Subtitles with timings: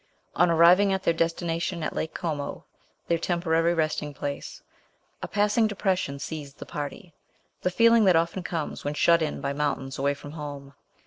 [0.35, 2.63] On arriving at their destination at Lake Como,
[3.07, 4.63] their tem porary resting place,
[5.21, 7.13] a passing depression seized the party,
[7.61, 10.73] the feeling that often comes when shut in by mountains away from home.